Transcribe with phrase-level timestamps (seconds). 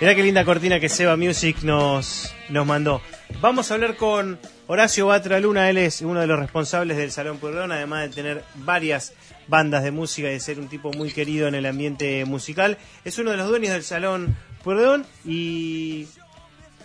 [0.00, 3.02] Mirá qué linda cortina que Seba Music nos, nos mandó.
[3.40, 7.38] Vamos a hablar con Horacio Batra Luna, él es uno de los responsables del Salón
[7.38, 9.12] Pueyrredón, además de tener varias
[9.48, 12.78] bandas de música y de ser un tipo muy querido en el ambiente musical.
[13.04, 16.06] Es uno de los dueños del Salón Pueyrredón y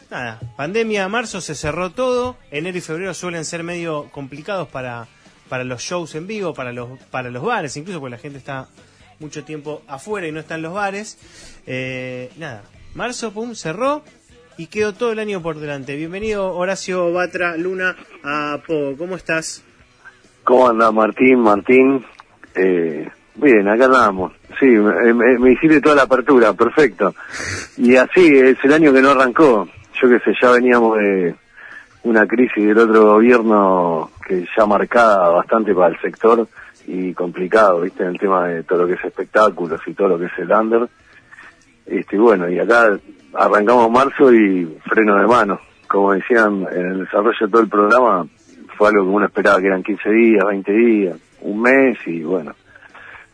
[0.09, 5.07] nada, pandemia, marzo se cerró todo, enero y febrero suelen ser medio complicados para,
[5.49, 8.69] para los shows en vivo, para los, para los bares, incluso porque la gente está
[9.19, 11.19] mucho tiempo afuera y no está en los bares.
[11.67, 12.63] Eh, nada,
[12.95, 14.03] marzo, pum, cerró
[14.57, 15.95] y quedó todo el año por delante.
[15.95, 19.63] Bienvenido Horacio Batra Luna a Pogo, ¿cómo estás?
[20.43, 21.39] ¿Cómo anda Martín?
[21.39, 22.05] Martín,
[22.55, 24.33] eh, bien, acá andamos.
[24.59, 27.15] Sí, me, me, hiciste toda la apertura, perfecto.
[27.77, 29.67] Y así, es el año que no arrancó.
[30.01, 31.35] Yo qué sé, ya veníamos de
[32.03, 36.47] una crisis del otro gobierno que ya marcada bastante para el sector
[36.85, 38.03] y complicado, ¿viste?
[38.03, 40.51] En el tema de todo lo que es espectáculos y todo lo que es el
[40.51, 40.89] under.
[41.85, 42.97] Este, bueno, y acá
[43.33, 45.59] arrancamos marzo y freno de mano.
[45.87, 48.27] Como decían en el desarrollo de todo el programa,
[48.77, 52.55] fue algo que uno esperaba que eran 15 días, 20 días, un mes y bueno.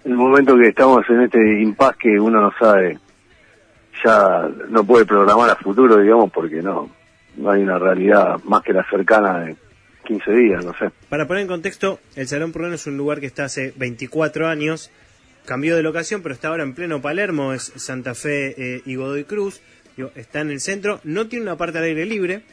[0.04, 2.98] En el momento que estamos en este impas que uno no sabe,
[4.04, 6.90] ya no puede programar a futuro, digamos, porque no,
[7.38, 9.56] no hay una realidad más que la cercana de
[10.06, 10.90] 15 días, no sé.
[11.10, 14.90] Para poner en contexto, el Salón Purrano es un lugar que está hace 24 años,
[15.50, 19.24] cambió de locación, pero está ahora en pleno Palermo, es Santa Fe eh, y Godoy
[19.24, 19.62] Cruz,
[20.14, 22.44] está en el centro, no tiene una parte al aire libre,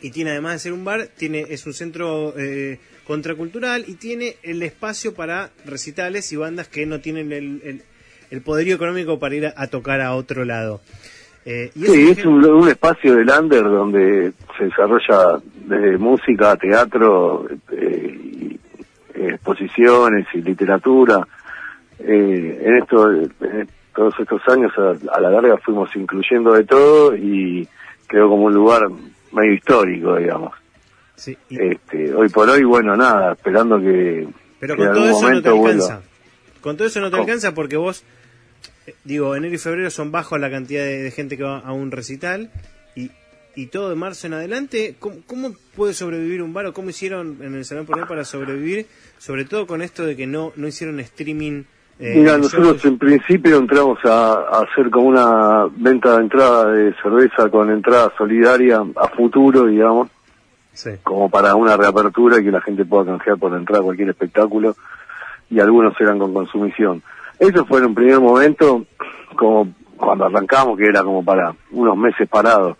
[0.00, 4.36] y tiene además de ser un bar, tiene es un centro eh, contracultural y tiene
[4.42, 7.82] el espacio para recitales y bandas que no tienen el,
[8.30, 10.80] el, poderío económico para ir a, tocar a otro lado.
[11.44, 18.56] Eh, sí, es un, espacio del under donde se desarrolla desde música, teatro, eh,
[19.14, 21.26] exposiciones y literatura.
[22.02, 27.16] Eh, en esto, en todos estos años a, a, la larga fuimos incluyendo de todo
[27.16, 27.68] y
[28.08, 28.82] quedó como un lugar
[29.32, 30.52] medio histórico, digamos.
[31.20, 34.26] Sí, este, hoy por hoy, bueno, nada, esperando que.
[34.58, 36.02] Pero con todo eso no te alcanza.
[36.62, 38.04] Con todo eso no te alcanza porque vos,
[38.86, 41.90] eh, digo, enero y febrero son bajos la cantidad de, gente que va a un
[41.90, 42.50] recital
[42.96, 43.10] y,
[43.54, 44.96] y todo de marzo en adelante.
[44.98, 48.86] ¿Cómo, puede sobrevivir un bar o cómo hicieron en el Salón por para sobrevivir?
[49.18, 51.64] Sobre todo con esto de que no, no hicieron streaming
[52.02, 57.50] eh, Mira, nosotros en principio entramos a, hacer como una venta de entrada de cerveza
[57.50, 60.08] con entrada solidaria a futuro, digamos,
[61.02, 64.74] como para una reapertura y que la gente pueda canjear por entrar a cualquier espectáculo,
[65.50, 67.02] y algunos eran con consumición.
[67.38, 68.86] Eso fue en un primer momento,
[69.36, 69.68] como
[69.98, 72.78] cuando arrancamos, que era como para unos meses parados.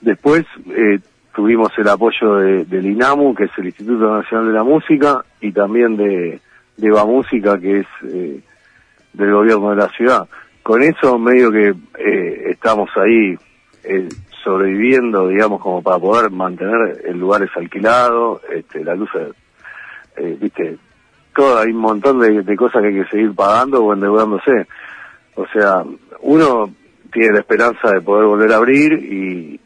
[0.00, 1.00] Después eh,
[1.34, 5.52] tuvimos el apoyo de, del INAMU, que es el Instituto Nacional de la Música, y
[5.52, 6.40] también de,
[6.78, 7.86] de Música, que es...
[8.04, 8.40] Eh,
[9.14, 10.28] del gobierno de la ciudad.
[10.62, 13.36] Con eso medio que eh, estamos ahí
[13.84, 14.08] eh,
[14.42, 19.10] sobreviviendo, digamos, como para poder mantener el lugar es alquilado, este, la luz,
[20.16, 20.76] eh, viste,
[21.34, 24.66] todo, hay un montón de, cosas que hay que seguir pagando o endeudándose.
[25.34, 25.82] O sea,
[26.20, 26.70] uno
[27.12, 29.60] tiene la esperanza de poder volver a abrir y,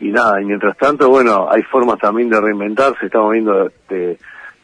[0.00, 4.18] y nada, y mientras tanto, bueno, hay formas también de reinventarse, estamos viendo de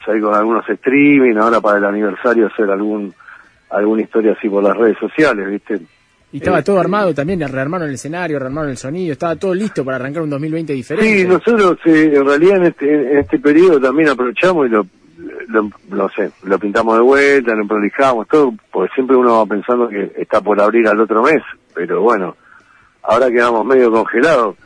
[0.05, 3.15] salir con algunos streaming, ahora para el aniversario hacer algún
[3.75, 5.81] alguna historia así por las redes sociales, ¿viste?
[6.33, 9.85] Y estaba todo este, armado también, rearmaron el escenario, rearmaron el sonido, estaba todo listo
[9.85, 11.19] para arrancar un 2020 diferente.
[11.21, 14.85] Sí, nosotros eh, en realidad en este, en este periodo también aprovechamos y lo,
[15.91, 20.13] lo, sé, lo pintamos de vuelta, lo prolijamos, todo, porque siempre uno va pensando que
[20.17, 21.41] está por abrir al otro mes,
[21.73, 22.37] pero bueno,
[23.03, 24.57] ahora quedamos medio congelados.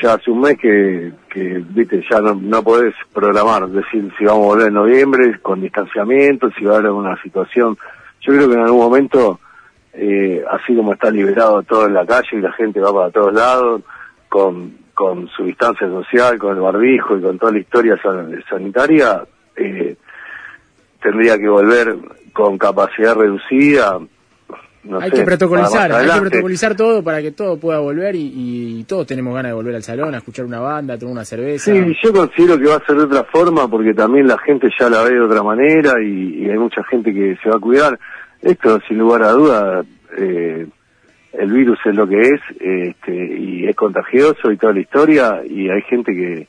[0.00, 4.44] Ya hace un mes que, que viste, ya no, no podés programar, decir si vamos
[4.44, 7.76] a volver en noviembre con distanciamiento, si va a haber alguna situación
[8.20, 9.40] yo creo que en algún momento,
[9.92, 13.32] eh, así como está liberado todo en la calle y la gente va para todos
[13.32, 13.82] lados,
[14.28, 17.98] con, con su distancia social, con el barbijo y con toda la historia
[18.48, 19.24] sanitaria,
[19.56, 19.96] eh,
[21.02, 21.96] tendría que volver
[22.32, 23.98] con capacidad reducida.
[25.00, 29.34] Hay que protocolizar, hay que protocolizar todo para que todo pueda volver y, todos tenemos
[29.34, 31.72] ganas de volver al salón, a escuchar una banda, a tomar una cerveza.
[31.72, 34.88] Sí, yo considero que va a ser de otra forma porque también la gente ya
[34.88, 37.98] la ve de otra manera y hay mucha gente que se va a cuidar.
[38.42, 39.84] Esto, sin lugar a duda,
[40.16, 40.66] eh,
[41.32, 45.68] el virus es lo que es este, y es contagioso y toda la historia y
[45.68, 46.48] hay gente que,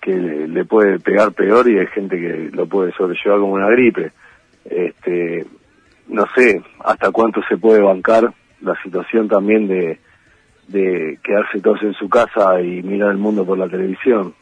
[0.00, 4.12] que le puede pegar peor y hay gente que lo puede sobrellevar como una gripe.
[4.64, 5.44] Este,
[6.08, 9.98] no sé hasta cuánto se puede bancar la situación también de,
[10.68, 14.34] de quedarse todos en su casa y mirar el mundo por la televisión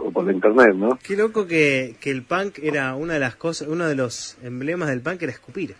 [0.00, 0.98] o por la internet, ¿no?
[1.02, 4.88] Qué loco que, que el punk era una de las cosas, uno de los emblemas
[4.88, 5.74] del punk era escupir.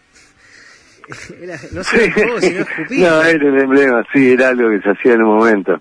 [1.38, 3.00] Era, no sé cómo, sino escupir.
[3.00, 5.78] No, era el emblema, sí, era algo que se hacía en un momento.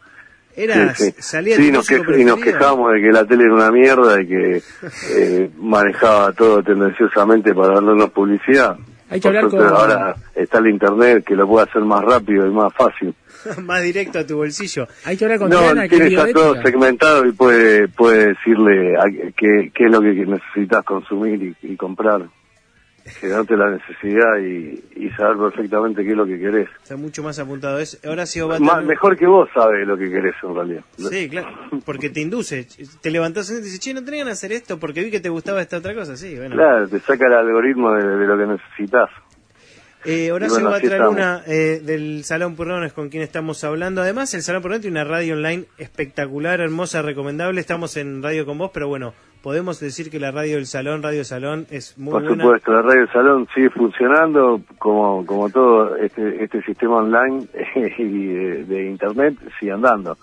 [0.53, 4.21] Era, sí, salía sí, nos y nos quejábamos de que la tele era una mierda
[4.21, 4.61] y que
[5.15, 8.77] eh, manejaba todo tendenciosamente para darnos publicidad.
[9.13, 9.63] Hay que hablar con...
[9.63, 13.13] Ahora está el internet que lo puede hacer más rápido y más fácil.
[13.61, 14.87] más directo a tu bolsillo.
[15.05, 18.95] Hay que hablar con no, tiene está todo segmentado y puede puede decirle
[19.37, 22.23] qué, qué es lo que necesitas consumir y comprar
[23.05, 26.69] generarte la necesidad y, saber perfectamente qué es lo que querés.
[26.81, 27.77] Está mucho más apuntado.
[27.79, 28.47] Es Horacio
[28.83, 30.83] Mejor que vos sabes lo que querés en realidad.
[30.97, 31.49] Sí, claro,
[31.85, 32.65] porque te induce.
[33.01, 35.61] Te levantás y dices, che, no tenían que hacer esto porque vi que te gustaba
[35.61, 36.15] esta otra cosa.
[36.17, 36.55] Sí, bueno.
[36.55, 39.09] Claro, te saca el algoritmo de, lo que necesitas.
[40.05, 44.01] Eh, Horacio Batraluna eh, del Salón Purrón es con quien estamos hablando.
[44.01, 47.61] Además, el Salón Purrón tiene una radio online espectacular, hermosa, recomendable.
[47.61, 51.25] Estamos en radio con vos, pero bueno, podemos decir que la radio del Salón, Radio
[51.25, 56.41] Salón, es muy Por supuesto, la radio del Salón sigue funcionando como, como todo este,
[56.41, 57.45] este sistema online
[57.97, 58.27] y
[58.63, 60.17] de, Internet sigue andando.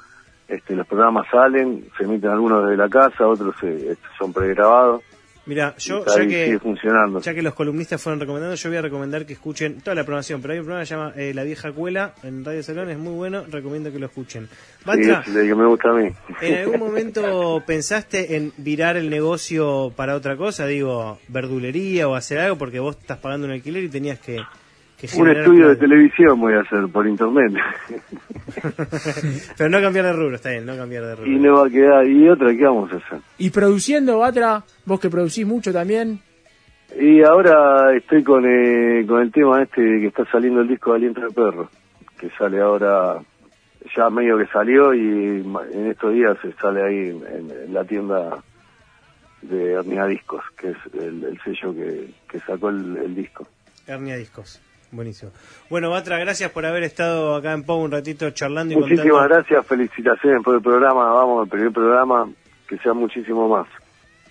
[0.48, 5.02] Este, los programas salen, se emiten algunos desde la casa, otros eh, son pregrabados.
[5.50, 6.60] Mira, yo ya que,
[7.22, 10.40] ya que los columnistas fueron recomendando, yo voy a recomendar que escuchen toda la programación,
[10.40, 12.98] pero hay un programa que se llama eh, La Vieja Cuela en Radio Salón, es
[12.98, 14.48] muy bueno, recomiendo que lo escuchen.
[14.84, 16.08] Batra, sí, que me gusta a mí.
[16.40, 20.66] ¿En algún momento pensaste en virar el negocio para otra cosa?
[20.66, 24.38] Digo, verdulería o hacer algo, porque vos estás pagando un alquiler y tenías que
[25.16, 27.52] un estudio de televisión voy a hacer por internet.
[29.56, 31.30] Pero no cambiar de rubro, está bien, no cambiar de rubro.
[31.30, 33.20] Y no va a quedar, ¿y otra qué vamos a hacer?
[33.38, 34.62] ¿Y produciendo, Batra?
[34.84, 36.20] ¿Vos que producís mucho también?
[36.98, 40.96] Y ahora estoy con, eh, con el tema este que está saliendo el disco de
[40.96, 41.70] Aliento de Perro,
[42.18, 43.20] que sale ahora,
[43.96, 48.42] ya medio que salió y en estos días se sale ahí en, la tienda
[49.42, 53.46] de Hernia Discos, que es el, sello que, sacó el, el disco.
[53.86, 54.60] Hernia Discos.
[54.92, 55.30] Buenísimo.
[55.68, 59.66] Bueno, Batra, gracias por haber estado acá en Pau un ratito charlando y Muchísimas gracias,
[59.66, 62.28] felicitaciones por el programa, vamos, el primer programa,
[62.68, 63.68] que sea muchísimo más.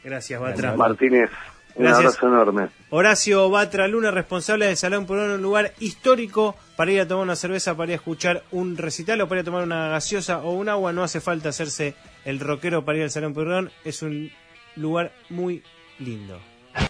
[0.04, 0.76] Gracias, Batra.
[0.76, 1.30] Martínez,
[1.76, 2.68] un abrazo enorme.
[2.90, 7.36] Horacio Batra Luna, responsable del Salón Purrón, un lugar histórico para ir a tomar una
[7.36, 10.52] cerveza, para ir a escuchar un recital o para ir a tomar una gaseosa o
[10.52, 10.92] un agua.
[10.92, 11.96] No hace falta hacerse
[12.26, 14.30] el rockero para ir al Salón Purrón, es un
[14.76, 15.64] lugar muy
[16.00, 16.40] lindo.